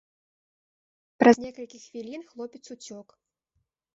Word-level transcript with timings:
Праз 1.23 1.37
некалькі 1.45 1.79
хвілін 1.85 2.21
хлопец 2.31 2.61
уцёк. 2.77 3.07